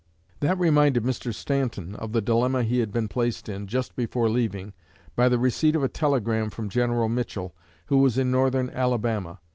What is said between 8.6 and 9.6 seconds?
Alabama.